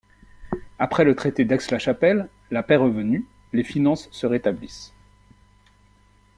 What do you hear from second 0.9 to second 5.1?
le traité d'Aix-la-Chapelle, la paix revenue, les finances se rétablissent.